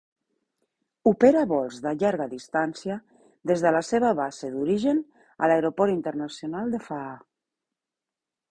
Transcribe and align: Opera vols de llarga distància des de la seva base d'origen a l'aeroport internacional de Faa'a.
Opera 1.09 1.41
vols 1.51 1.77
de 1.83 1.91
llarga 2.03 2.25
distància 2.31 2.97
des 3.51 3.65
de 3.67 3.73
la 3.77 3.83
seva 3.91 4.15
base 4.21 4.51
d'origen 4.55 5.05
a 5.37 5.51
l'aeroport 5.53 5.97
internacional 5.99 6.77
de 6.77 6.81
Faa'a. 6.89 7.17